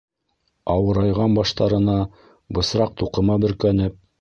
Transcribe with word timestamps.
Ауырайған 0.75 1.35
баштарына 1.41 1.99
бысраҡ 2.59 2.99
туҡыма 3.03 3.39
бөркәнеп... 3.45 4.05